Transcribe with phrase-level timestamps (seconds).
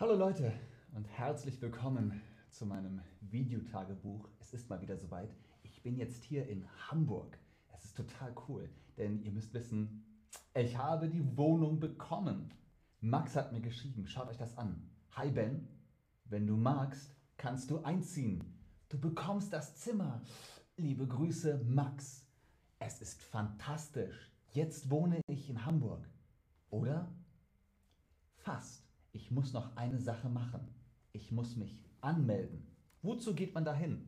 [0.00, 0.50] Hallo Leute
[0.94, 4.30] und herzlich willkommen zu meinem Videotagebuch.
[4.40, 5.28] Es ist mal wieder soweit.
[5.62, 7.36] Ich bin jetzt hier in Hamburg.
[7.76, 10.02] Es ist total cool, denn ihr müsst wissen,
[10.54, 12.54] ich habe die Wohnung bekommen.
[13.02, 14.88] Max hat mir geschrieben, schaut euch das an.
[15.16, 15.68] Hi Ben,
[16.24, 18.58] wenn du magst, kannst du einziehen.
[18.88, 20.22] Du bekommst das Zimmer.
[20.78, 22.24] Liebe Grüße, Max.
[22.78, 24.32] Es ist fantastisch.
[24.54, 26.08] Jetzt wohne ich in Hamburg.
[29.12, 30.60] Ich muss noch eine Sache machen.
[31.12, 32.68] Ich muss mich anmelden.
[33.02, 34.06] Wozu geht man dahin?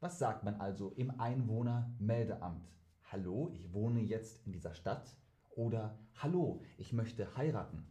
[0.00, 2.72] Was sagt man also im Einwohnermeldeamt?
[3.12, 5.16] Hallo, ich wohne jetzt in dieser Stadt.
[5.50, 7.86] Oder Hallo, ich möchte heiraten.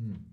[0.00, 0.24] Hm.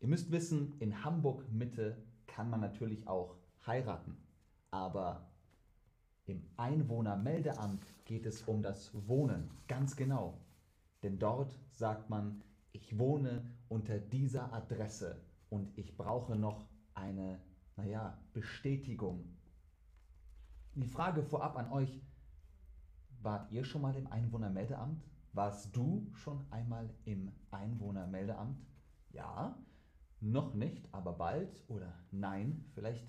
[0.00, 4.18] Ihr müsst wissen, in Hamburg Mitte kann man natürlich auch heiraten.
[4.70, 5.30] Aber
[6.26, 10.38] im Einwohnermeldeamt geht es um das Wohnen, ganz genau.
[11.02, 17.40] Denn dort sagt man, ich wohne unter dieser Adresse und ich brauche noch eine,
[17.76, 19.24] naja, Bestätigung.
[20.74, 22.02] Die Frage vorab an euch,
[23.22, 25.02] wart ihr schon mal im Einwohnermeldeamt?
[25.32, 28.66] Warst du schon einmal im Einwohnermeldeamt?
[29.10, 29.56] Ja,
[30.18, 33.06] noch nicht, aber bald oder nein, vielleicht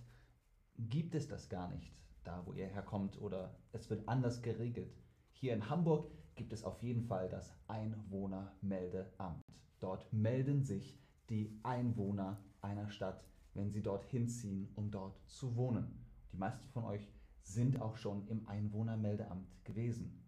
[0.78, 1.92] gibt es das gar nicht,
[2.24, 4.96] da wo ihr herkommt oder es wird anders geregelt.
[5.32, 9.44] Hier in Hamburg gibt es auf jeden Fall das Einwohnermeldeamt.
[9.80, 13.26] Dort melden sich die Einwohner einer Stadt,
[13.56, 16.06] wenn sie dort hinziehen, um dort zu wohnen.
[16.32, 20.21] Die meisten von euch sind auch schon im Einwohnermeldeamt gewesen.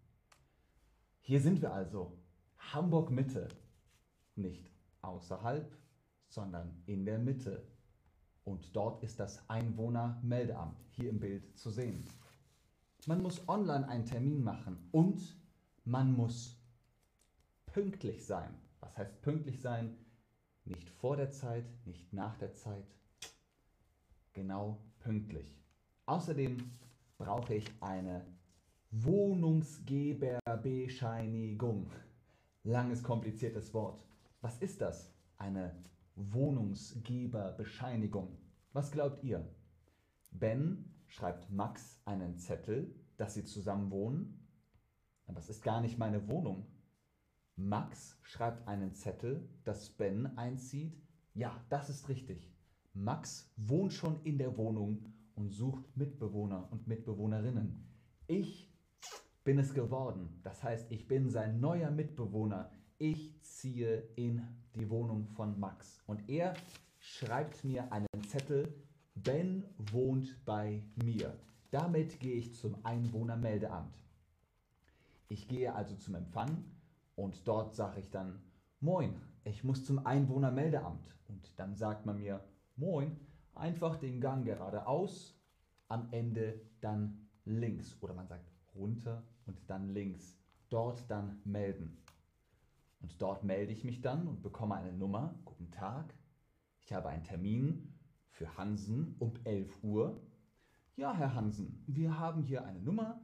[1.26, 2.12] Hier sind wir also,
[2.58, 3.48] Hamburg Mitte,
[4.36, 4.70] nicht
[5.00, 5.74] außerhalb,
[6.28, 7.66] sondern in der Mitte.
[8.44, 12.04] Und dort ist das Einwohnermeldeamt hier im Bild zu sehen.
[13.06, 15.34] Man muss online einen Termin machen und
[15.86, 16.60] man muss
[17.64, 18.54] pünktlich sein.
[18.80, 19.96] Was heißt pünktlich sein?
[20.66, 22.98] Nicht vor der Zeit, nicht nach der Zeit,
[24.34, 25.58] genau pünktlich.
[26.04, 26.58] Außerdem
[27.16, 28.26] brauche ich eine
[28.96, 31.90] Wohnungsgeberbescheinigung.
[32.62, 34.06] Langes, kompliziertes Wort.
[34.40, 35.12] Was ist das?
[35.36, 35.74] Eine
[36.14, 38.38] Wohnungsgeberbescheinigung.
[38.72, 39.44] Was glaubt ihr?
[40.30, 44.46] Ben schreibt Max einen Zettel, dass sie zusammen wohnen.
[45.26, 46.68] Aber es ist gar nicht meine Wohnung.
[47.56, 51.02] Max schreibt einen Zettel, dass Ben einzieht.
[51.34, 52.48] Ja, das ist richtig.
[52.92, 57.88] Max wohnt schon in der Wohnung und sucht Mitbewohner und Mitbewohnerinnen.
[58.28, 58.70] Ich
[59.44, 60.40] bin es geworden.
[60.42, 62.70] Das heißt, ich bin sein neuer Mitbewohner.
[62.98, 64.42] Ich ziehe in
[64.74, 66.02] die Wohnung von Max.
[66.06, 66.54] Und er
[66.98, 68.74] schreibt mir einen Zettel,
[69.14, 71.36] Ben wohnt bei mir.
[71.70, 73.94] Damit gehe ich zum Einwohnermeldeamt.
[75.28, 76.64] Ich gehe also zum Empfang
[77.14, 78.40] und dort sage ich dann,
[78.80, 81.14] Moin, ich muss zum Einwohnermeldeamt.
[81.28, 82.42] Und dann sagt man mir,
[82.76, 83.16] Moin,
[83.54, 85.38] einfach den Gang geradeaus,
[85.88, 87.96] am Ende dann links.
[88.00, 90.36] Oder man sagt runter und dann links.
[90.68, 91.98] Dort dann melden.
[93.00, 95.38] Und dort melde ich mich dann und bekomme eine Nummer.
[95.44, 96.14] Guten Tag,
[96.80, 97.94] ich habe einen Termin
[98.30, 100.20] für Hansen um 11 Uhr.
[100.96, 103.20] Ja, Herr Hansen, wir haben hier eine Nummer.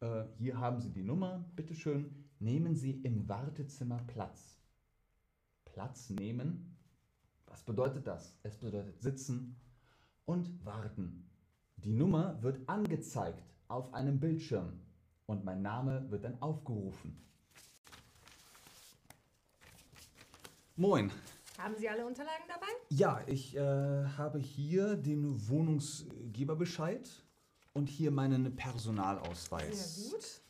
[0.00, 1.44] Äh, hier haben Sie die Nummer.
[1.56, 4.60] Bitte schön, nehmen Sie im Wartezimmer Platz.
[5.64, 6.76] Platz nehmen.
[7.46, 8.38] Was bedeutet das?
[8.42, 9.56] Es bedeutet sitzen
[10.24, 11.30] und warten.
[11.76, 14.80] Die Nummer wird angezeigt auf einem Bildschirm
[15.32, 17.18] und mein Name wird dann aufgerufen.
[20.76, 21.10] Moin.
[21.58, 22.66] Haben Sie alle Unterlagen dabei?
[22.88, 27.08] Ja, ich äh, habe hier den Wohnungsgeberbescheid
[27.72, 29.96] und hier meinen Personalausweis.
[29.96, 30.42] Sehr gut.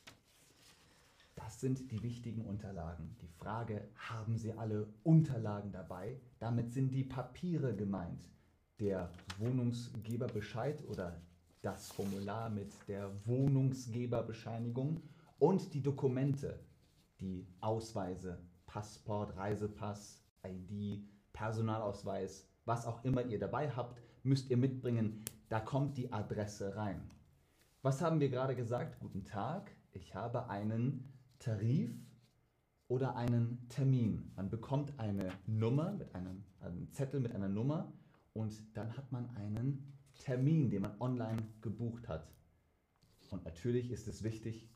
[1.35, 3.17] Das sind die wichtigen Unterlagen.
[3.21, 6.21] Die Frage, haben Sie alle Unterlagen dabei?
[6.39, 8.29] Damit sind die Papiere gemeint.
[8.79, 11.21] Der Wohnungsgeberbescheid oder
[11.63, 15.01] das Formular mit der Wohnungsgeberbescheinigung
[15.39, 16.59] und die Dokumente,
[17.21, 25.25] die Ausweise, Passport, Reisepass, ID, Personalausweis, was auch immer ihr dabei habt, müsst ihr mitbringen.
[25.49, 27.11] Da kommt die Adresse rein.
[27.83, 28.99] Was haben wir gerade gesagt?
[28.99, 31.93] Guten Tag, ich habe einen Tarif
[32.89, 34.33] oder einen Termin.
[34.35, 37.93] Man bekommt eine Nummer mit einem, einen Zettel mit einer Nummer
[38.33, 42.33] und dann hat man einen Termin, den man online gebucht hat.
[43.31, 44.69] Und natürlich ist es wichtig,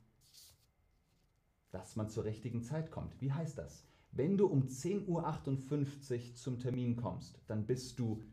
[1.71, 3.21] dass man zur richtigen Zeit kommt.
[3.21, 3.87] Wie heißt das?
[4.13, 8.27] Wenn du um 10.58 Uhr zum Termin kommst, dann bist du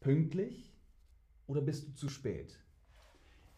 [0.00, 0.74] pünktlich
[1.46, 2.58] oder bist du zu spät?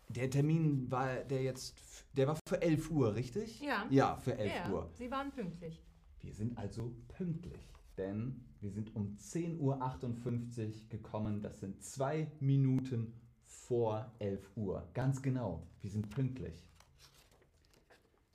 [0.09, 1.81] Der Termin war der jetzt,
[2.13, 3.61] der war für 11 Uhr, richtig?
[3.61, 3.87] Ja.
[3.89, 4.91] Ja, für 11 ja, Uhr.
[4.93, 5.83] Sie waren pünktlich.
[6.21, 11.43] Wir sind also pünktlich, denn wir sind um 10.58 Uhr gekommen.
[11.43, 13.13] Das sind zwei Minuten
[13.45, 14.89] vor 11 Uhr.
[14.95, 16.69] Ganz genau, wir sind pünktlich.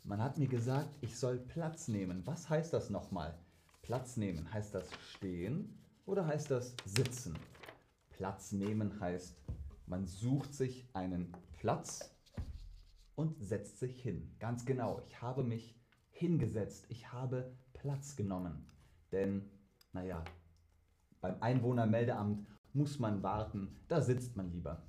[0.03, 2.25] Man hat mir gesagt, ich soll Platz nehmen.
[2.25, 3.37] Was heißt das nochmal?
[3.81, 7.37] Platz nehmen, heißt das stehen oder heißt das sitzen?
[8.09, 9.37] Platz nehmen heißt,
[9.85, 12.13] man sucht sich einen Platz
[13.15, 14.35] und setzt sich hin.
[14.39, 15.75] Ganz genau, ich habe mich
[16.11, 18.65] hingesetzt, ich habe Platz genommen.
[19.11, 19.49] Denn,
[19.93, 20.23] naja,
[21.21, 24.83] beim Einwohnermeldeamt muss man warten, da sitzt man lieber.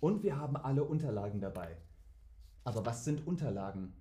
[0.00, 1.76] Und wir haben alle Unterlagen dabei.
[2.64, 3.92] Aber was sind Unterlagen?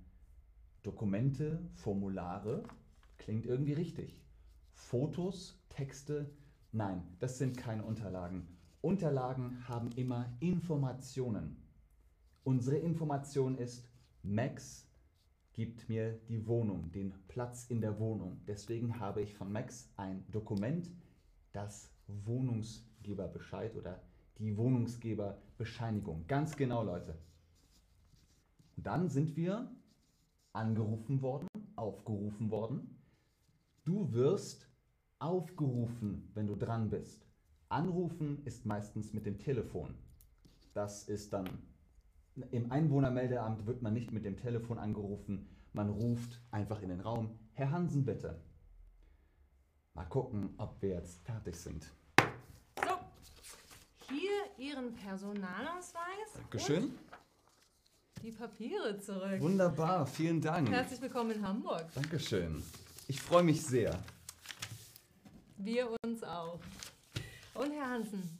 [0.81, 2.63] Dokumente, Formulare,
[3.17, 4.23] klingt irgendwie richtig.
[4.71, 6.33] Fotos, Texte,
[6.71, 8.47] nein, das sind keine Unterlagen.
[8.81, 11.61] Unterlagen haben immer Informationen.
[12.43, 13.85] Unsere Information ist,
[14.23, 14.88] Max
[15.53, 18.41] gibt mir die Wohnung, den Platz in der Wohnung.
[18.47, 20.89] Deswegen habe ich von Max ein Dokument,
[21.51, 24.01] das Wohnungsgeberbescheid oder
[24.37, 26.25] die Wohnungsgeberbescheinigung.
[26.27, 27.17] Ganz genau, Leute.
[28.77, 29.69] Dann sind wir
[30.53, 32.97] angerufen worden, aufgerufen worden.
[33.83, 34.69] Du wirst
[35.19, 37.27] aufgerufen, wenn du dran bist.
[37.67, 39.95] Anrufen ist meistens mit dem Telefon.
[40.73, 41.47] Das ist dann
[42.51, 47.37] im Einwohnermeldeamt wird man nicht mit dem Telefon angerufen, man ruft einfach in den Raum.
[47.53, 48.41] Herr Hansen, bitte.
[49.93, 51.91] Mal gucken, ob wir jetzt fertig sind.
[52.83, 52.95] So,
[54.09, 56.33] hier Ihren Personalausweis.
[56.35, 56.83] Dankeschön.
[56.83, 56.99] Und
[58.23, 59.39] die Papiere zurück.
[59.39, 60.69] Wunderbar, vielen Dank.
[60.69, 61.85] Herzlich willkommen in Hamburg.
[61.93, 62.63] Dankeschön.
[63.07, 63.97] Ich freue mich sehr.
[65.57, 66.59] Wir uns auch.
[67.53, 68.39] Und Herr Hansen,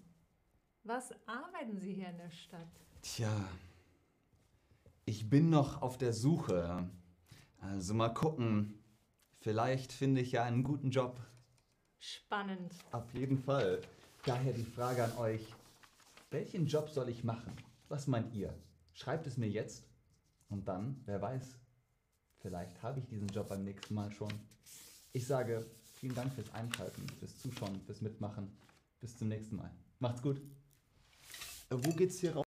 [0.84, 2.68] was arbeiten Sie hier in der Stadt?
[3.02, 3.50] Tja,
[5.10, 6.88] ich bin noch auf der Suche.
[7.62, 8.76] Also mal gucken.
[9.40, 11.20] Vielleicht finde ich ja einen guten Job.
[11.98, 12.72] Spannend.
[12.92, 13.82] Auf jeden Fall.
[14.24, 15.42] Daher die Frage an euch.
[16.30, 17.52] Welchen Job soll ich machen?
[17.88, 18.54] Was meint ihr?
[18.94, 19.84] Schreibt es mir jetzt.
[20.48, 21.58] Und dann, wer weiß,
[22.42, 24.32] vielleicht habe ich diesen Job beim nächsten Mal schon.
[25.12, 25.66] Ich sage
[25.96, 28.56] vielen Dank fürs Einschalten, fürs Zuschauen, fürs Mitmachen.
[29.00, 29.72] Bis zum nächsten Mal.
[29.98, 30.40] Macht's gut.
[31.72, 32.46] Wo geht's hier raus?